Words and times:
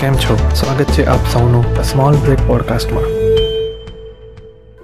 કેમ 0.00 0.16
છો? 0.22 0.34
સ્વાગત 0.54 0.90
છે 0.94 1.04
આપ 1.04 1.28
સૌનું 1.32 1.64
સ્મોલ 1.82 2.16
બ્રેક 2.24 2.40
પોડકાસ્ટમાં 2.48 3.06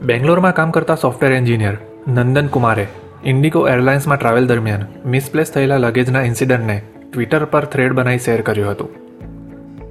બેંગ્લોરમાં 0.02 0.54
કામ 0.58 0.70
કરતા 0.70 0.96
સોફ્ટવેર 1.02 1.32
એન્જિનિયર 1.32 1.74
નંદન 2.08 2.46
કુમારે 2.46 2.86
ઇન્ડિગો 3.25 3.62
એરલાઇન્સમાં 3.68 4.18
ટ્રાવેલ 4.18 4.46
દરમિયાન 4.46 4.86
મિસપ્લેસ 5.06 5.52
થયેલા 5.52 5.76
લગેજના 5.76 6.22
ઇન્સિડન્ટને 6.22 6.76
ટ્વિટર 7.12 7.44
પર 7.44 7.64
થ્રેડ 7.64 7.92
બનાવી 7.92 8.18
શેર 8.18 8.40
કર્યું 8.40 8.70
હતું. 8.70 8.90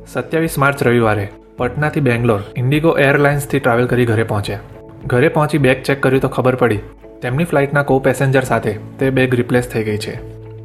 સત્યાવીસ 0.08 0.58
માર્ચ 0.58 0.84
રવિવારે 0.84 1.28
પટનાથી 1.58 2.06
બેંગ્લોર 2.10 2.42
ઇન્ડિગો 2.56 2.98
એરલાઇન્સથી 2.98 3.60
ટ્રાવેલ 3.60 3.94
કરી 3.94 4.06
ઘરે 4.06 4.24
પહોંચ્યા. 4.24 4.60
ઘરે 5.08 5.30
પહોંચી 5.38 5.58
બેગ 5.58 5.84
ચેક 5.84 6.04
કર્યું 6.04 6.22
તો 6.22 6.28
ખબર 6.28 6.56
પડી, 6.56 6.82
તેમની 7.22 7.46
ફ્લાઇટના 7.46 7.84
કો 7.84 8.00
પેસેન્જર 8.00 8.44
સાથે 8.44 8.78
તે 9.00 9.10
બેગ 9.10 9.36
રિપ્લેસ 9.36 9.70
થઈ 9.70 9.84
ગઈ 9.84 9.98
છે. 9.98 10.20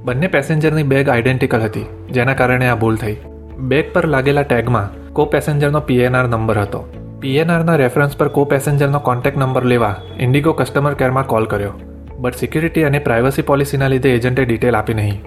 બંને 0.04 0.26
પેસેન્જરની 0.26 0.82
બેગ 0.82 1.08
આઇડેન્ટિકલ 1.08 1.60
હતી, 1.60 1.86
જેના 2.10 2.34
કારણે 2.34 2.68
આ 2.68 2.74
ભૂલ 2.74 2.96
થઈ. 2.96 3.16
બેગ 3.58 3.86
પર 3.92 4.06
લાગેલા 4.12 4.44
ટેગમાં 4.44 4.88
કો 5.16 5.24
પેસેન્જરનો 5.32 5.80
પીએનઆર 5.80 6.26
નંબર 6.28 6.58
હતો. 6.62 6.80
પીએનઆરના 7.20 7.76
રેફરન્સ 7.80 8.16
પર 8.16 8.28
કો 8.28 8.44
પેસેન્જરનો 8.44 9.00
કોન્ટેક્ટ 9.00 9.38
નંબર 9.40 9.64
લેવા 9.64 9.94
ઇન્ડિગો 10.18 10.52
કસ્ટમર 10.52 10.94
કેરમાં 10.94 11.24
કોલ 11.24 11.46
કર્યો. 11.46 11.72
બટ 12.20 12.34
સિક્યુરિટી 12.34 12.84
અને 12.84 13.00
પ્રાઇવસી 13.06 13.42
પોલિસીના 13.42 13.88
લીધે 13.88 14.12
એજન્ટે 14.16 14.44
ડિટેલ 14.44 14.76
આપી 14.80 14.94
નહીં. 14.94 15.22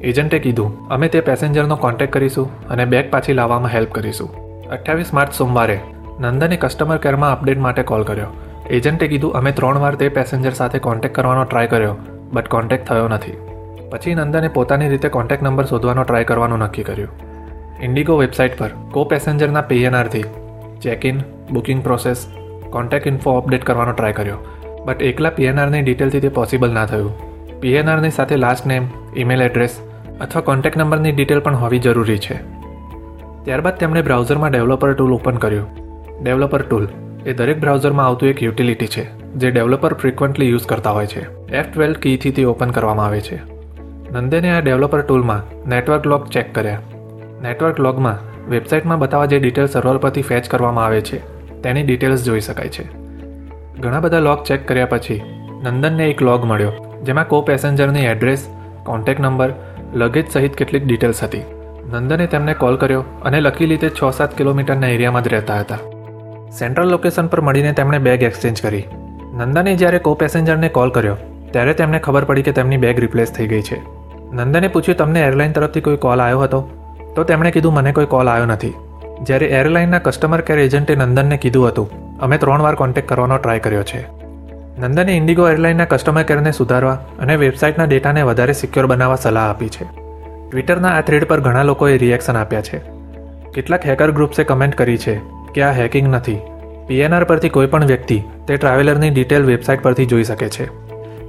એજન્ટે 0.00 0.38
કીધું, 0.38 0.76
અમે 0.90 1.08
તે 1.08 1.20
પેસેન્જરનો 1.20 1.76
કોન્ટેક્ટ 1.76 2.12
કરીશું 2.12 2.48
અને 2.68 2.84
બેગ 2.86 3.10
પાછી 3.10 3.34
લાવવામાં 3.34 3.72
હેલ્પ 3.72 3.90
કરીશું. 3.98 4.30
અઠ્યાવીસ 4.70 5.12
માર્ચ 5.12 5.34
સોમવારે 5.40 5.76
નંદને 6.20 6.56
કસ્ટમર 6.56 6.98
કેરમાં 6.98 7.32
અપડેટ 7.32 7.58
માટે 7.58 7.82
કોલ 7.82 8.04
કર્યો. 8.04 8.30
એજન્ટે 8.70 9.08
કીધું, 9.08 9.34
અમે 9.34 9.52
ત્રણ 9.52 9.80
વાર 9.80 9.94
તે 9.96 10.08
પેસેન્જર 10.20 10.54
સાથે 10.60 10.78
કોન્ટેક્ટ 10.78 11.16
કરવાનો 11.16 11.44
ટ્રાય 11.44 11.66
કર્યો 11.66 11.98
બટ 12.32 12.48
કોન્ટેક્ટ 12.48 12.88
થયો 12.92 13.08
નથી. 13.08 13.36
પછી 13.90 14.14
નંદને 14.14 14.48
પોતાની 14.48 14.88
રીતે 14.88 15.08
કોન્ટેક્ટ 15.08 15.42
નંબર 15.42 15.66
શોધવાનો 15.66 16.04
ટ્રાય 16.04 16.24
કરવાનું 16.24 16.66
નક્કી 16.68 16.88
કર્યું. 16.92 17.31
ઇન્ડિગો 17.86 18.14
વેબસાઇટ 18.18 18.52
પર 18.58 18.72
કો 18.94 19.02
પેસેન્જરના 19.10 19.62
પીએનઆરથી 19.70 20.26
check 20.82 21.04
in 21.10 21.16
booking 21.54 21.80
process 21.86 22.20
contact 22.74 23.08
info 23.10 23.30
update 23.38 23.64
કરવાનો 23.68 23.94
ટ્રાય 23.94 24.16
કર્યો. 24.18 24.36
બટ 24.86 25.08
એકલા 25.08 25.32
પીએનઆરની 25.38 25.80
ડિટેલથી 25.86 26.20
તે 26.24 26.30
પોસિબલ 26.36 26.76
ના 26.76 26.84
થયું. 26.86 27.12
પીએનઆરની 27.62 28.12
સાથે 28.18 28.36
લાસ્ટ 28.44 28.68
નેમ 28.72 28.86
ઈમેલ 29.16 29.42
એડ્રેસ 29.48 29.74
અથવા 30.20 30.44
કોન્ટેક્ટ 30.50 30.78
નંબરની 30.80 31.14
ડિટેલ 31.16 31.42
પણ 31.46 31.58
હોવી 31.62 31.82
જરૂરી 31.86 32.20
છે. 32.26 32.36
ત્યારબાદ 33.44 33.82
તેમણે 33.82 34.04
બ્રાઉઝરમાં 34.10 34.54
ડેવલપર 34.54 34.94
ટૂલ 34.94 35.16
ઓપન 35.18 35.42
કર્યું. 35.46 35.66
ડેવલપર 36.22 36.66
ટૂલ 36.68 36.86
એ 37.26 37.36
દરેક 37.40 37.60
બ્રાઉઝરમાં 37.66 38.06
આવતું 38.06 38.32
એક 38.34 38.46
યુટિલિટી 38.46 38.90
છે, 38.94 39.06
જે 39.36 39.50
ડેવલપર 39.50 39.98
ફ્રિકવન્ટલી 40.04 40.50
યુઝ 40.52 40.70
કરતા 40.72 40.94
હોય 41.00 41.12
છે. 41.16 41.26
એફ 41.58 41.68
ટ્વેલ્વ 41.72 42.02
કીથી 42.06 42.34
તે 42.38 42.48
ઓપન 42.54 42.78
કરવામાં 42.78 43.10
આવે 43.10 43.20
છે. 43.28 43.42
નંદેને 44.14 44.50
આ 44.54 44.64
ડેવલપર 44.64 45.04
ટૂલમાં 45.04 45.46
નેટવર્ક 45.66 46.10
લોક 46.14 46.30
ચેક 46.30 46.54
કર્યા. 46.54 46.80
નેટવર્ક 47.42 47.78
લોગમાં 47.78 48.18
વેબસાઇટમાં 48.50 49.00
બતાવવા 49.02 49.30
જે 49.30 49.38
ડિટેલ 49.40 49.68
સર્વર 49.68 49.98
પરથી 50.02 50.26
ફેચ 50.28 50.48
કરવામાં 50.50 50.84
આવે 50.86 51.00
છે, 51.00 51.18
તેની 51.62 51.84
ડિટેલ્સ 51.86 52.24
જોઈ 52.26 52.42
શકાય 52.46 52.72
છે. 52.76 52.84
ઘણા 53.82 54.02
બધા 54.04 54.26
લોગ 54.26 54.44
ચેક 54.48 54.66
કર્યા 54.68 54.90
પછી 54.92 55.20
નંદનને 55.62 56.04
એક 56.10 56.20
લોગ 56.28 56.44
મળ્યો, 56.50 56.72
જેમાં 57.02 57.28
કો 57.30 57.40
પેસેન્જરની 57.48 58.04
એડ્રેસ 58.10 58.42
કોન્ટેક 58.84 59.22
નંબર 59.24 59.50
લગેજ 59.94 60.26
સહિત 60.34 60.58
કેટલીક 60.60 60.84
ડિટેલ્સ 60.86 61.22
હતી. 61.24 61.44
નંદને 61.92 62.26
તેમને 62.34 62.54
કોલ 62.60 62.76
કર્યો 62.82 63.02
અને 63.22 63.38
લકી 63.40 63.68
લીધે 63.72 63.90
છ 63.90 64.02
સાત 64.18 64.36
કિલોમીટરના 64.40 64.92
એરિયામાં 64.96 65.24
જ 65.24 65.32
રહેતા 65.34 65.58
હતા. 65.62 65.80
સેન્ટ્રલ 66.58 66.92
લોકેશન 66.94 67.30
પર 67.32 67.40
મળીને 67.40 67.72
તેમણે 67.72 67.98
બેગ 68.06 68.22
એક્સચેન્જ 68.28 68.62
કરી. 68.66 68.84
નંદને 69.38 69.72
જ્યારે 69.80 70.00
કો 70.06 70.14
પેસેન્જરને 70.20 70.68
કોલ 70.78 70.94
કર્યો, 70.98 71.16
ત્યારે 71.50 71.74
તેમને 71.80 71.98
ખબર 71.98 72.28
પડી 72.30 72.46
કે 72.48 72.54
તેમની 72.60 72.80
બેગ 72.86 73.02
રિપ્લેસ 73.06 73.34
થઈ 73.38 73.48
ગઈ 73.54 73.64
છે. 73.70 73.80
નંદને 74.32 74.68
પૂછ્યું, 74.68 75.00
તમને 75.02 75.26
એરલાઇન 75.30 75.58
તરફથી 75.58 75.84
કોઈ 75.88 76.00
કોલ 76.06 76.24
આવ્યો 76.26 76.44
હતો? 76.44 76.62
તો 77.16 77.24
તેમણે 77.24 77.50
કીધું, 77.50 77.74
મને 77.74 77.92
કોઈ 77.92 78.06
કોલ 78.06 78.28
આવ્યો 78.28 78.46
નથી. 78.46 78.74
જ્યારે 79.22 79.46
એરલાઇનના 79.58 79.98
કસ્ટમર 79.98 80.40
કેર 80.40 80.58
એજન્ટે 80.58 80.94
નંદનને 80.94 81.36
કીધું 81.36 81.68
હતું, 81.68 81.88
અમે 82.20 82.38
ત્રણ 82.38 82.62
વાર 82.62 82.74
કોન્ટેક્ટ 82.74 83.08
કરવાનો 83.08 83.36
ટ્રાય 83.38 83.58
કર્યો 83.58 83.82
છે. 83.82 84.00
નંદને 84.78 85.16
ઇન્ડિગો 85.16 85.48
એરલાઇનના 85.48 85.84
કસ્ટમર 85.84 86.22
કેરને 86.22 86.52
સુધારવા 86.52 86.96
અને 87.20 87.34
વેબસાઇટના 87.36 87.86
ડેટાને 87.86 88.22
વધારે 88.22 88.54
સિક્યોર 88.60 88.86
બનાવવા 88.86 89.20
સલાહ 89.24 89.48
આપી 89.48 89.68
છે. 89.68 89.86
ટ્વિટરના 90.48 90.92
આ 90.98 91.02
થ્રેડ 91.02 91.24
પર 91.24 91.40
ઘણા 91.40 91.62
લોકોએ 91.62 91.96
રિએક્શન 91.96 92.36
આપ્યા 92.36 92.62
છે. 92.62 92.80
કેટલાક 93.54 93.84
હેકર 93.86 94.10
ગ્રુપ્સે 94.10 94.44
કમેન્ટ 94.44 94.74
કરી 94.74 94.98
છે 94.98 95.14
કે 95.54 95.62
આ 95.62 95.72
હેકિંગ 95.72 96.08
નથી. 96.14 96.38
પીએનઆર 96.86 97.24
પરથી 97.24 97.52
કોઈ 97.56 97.66
પણ 97.66 97.84
વ્યક્તિ 97.84 98.18
તે 98.46 98.56
ટ્રાવેલરની 98.56 99.10
ડિટેલ 99.10 99.44
વેબસાઇટ 99.44 99.82
પરથી 99.82 100.06
જોઈ 100.06 100.24
શકે 100.24 100.48
છે. 100.48 100.66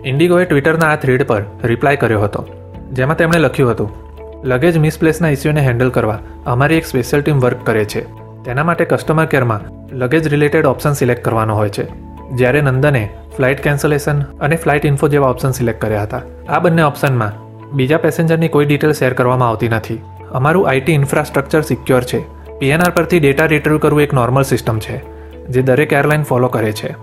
ઇન્ડિગોએ 0.03 0.45
ટ્વિટરના 0.45 0.93
આ 0.93 1.01
થ્રેડ 1.03 1.27
પર 1.27 1.43
રિપ્લાય 1.63 1.95
કર્યો 1.95 2.21
હતો, 2.21 2.47
જેમાં 2.91 3.17
તેમણે 3.17 3.39
લખ્યું 3.39 3.71
હતું 3.71 4.02
લગેજ 4.43 4.77
મિસપ્લેસના 4.77 5.29
ઇસ્યુને 5.29 5.61
હેન્ડલ 5.61 5.89
કરવા 5.89 6.19
અમારી 6.45 6.77
એક 6.77 6.85
સ્પેશિયલ 6.85 7.21
ટીમ 7.21 7.37
વર્ક 7.39 7.59
કરે 7.63 7.85
છે. 7.85 8.01
તેના 8.45 8.63
માટે 8.63 8.85
કસ્ટમર 8.85 9.25
કેરમાં 9.25 9.61
લગેજ 9.91 10.27
રિલેટેડ 10.27 10.65
ઓપ્શન 10.65 10.93
સિલેક્ટ 10.93 11.23
કરવાનો 11.23 11.55
હોય 11.55 11.69
છે. 11.69 11.85
જ્યારે 12.35 12.61
નંદને 12.61 13.03
ફ્લાઇટ 13.37 13.61
કેન્સલેશન 13.61 14.21
અને 14.41 14.55
ફ્લાઇટ 14.55 14.85
ઇન્ફો 14.85 15.07
જેવા 15.07 15.29
ઓપ્શન 15.29 15.51
સિલેક્ટ 15.51 15.81
કર્યા 15.81 16.01
હતા. 16.01 16.21
આ 16.49 16.59
બંને 16.59 16.83
ઓપ્શનમાં 16.83 17.39
બીજા 17.71 17.97
પેસેન્જરની 17.97 18.47
કોઈ 18.49 18.65
ડિટેલ 18.65 18.91
શેર 18.91 19.13
કરવામાં 19.13 19.49
આવતી 19.49 19.69
નથી. 19.69 19.99
અમારું 20.31 20.69
આઈટી 20.69 20.91
ઇન્ફ્રાસ્ટ્રક્ચર 20.93 21.61
સિક્યોર 21.61 22.03
છે. 22.03 22.23
પીએનઆર 22.59 22.91
પરથી 22.91 23.19
ડેટા 23.19 23.45
રિટ્રીવ 23.45 23.77
કરવું 23.77 24.01
એક 24.01 24.13
નોર્મલ 24.13 24.43
સિસ્ટમ 24.43 24.79
છે, 24.79 25.01
જે 25.49 25.61
દરેક 25.61 25.93
એરલાઇન 25.93 26.23
ફોલો 26.23 26.47
કરે 26.47 26.71
છે. 26.71 26.95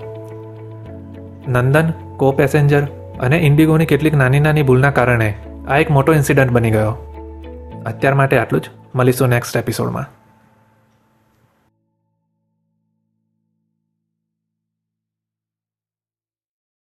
નંદન 1.48 1.92
કો 2.16 2.32
પેસેન્જર 2.32 2.82
અને 3.20 3.38
ઇન્ડિગોની 3.38 3.86
કેટલીક 3.86 4.14
નાની 4.14 4.40
નાની 4.40 4.62
ભૂલના 4.62 4.90
કારણે 4.90 5.36
આ 5.68 5.78
એક 5.78 5.90
મોટો 5.90 6.12
ઇન્સિડન્ટ 6.12 6.52
બની 6.52 6.70
ગયો. 6.70 6.98
અત્યાર 7.86 8.14
માટે 8.14 8.38
આટલું 8.38 8.60
જ. 8.60 8.70
મળીશું 8.94 9.28
નેક્સ્ટ 9.28 9.56
એપિસોડમાં 9.56 10.19